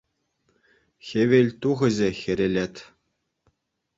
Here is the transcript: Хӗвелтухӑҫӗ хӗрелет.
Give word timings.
Хӗвелтухӑҫӗ 1.09 2.09
хӗрелет. 2.21 2.75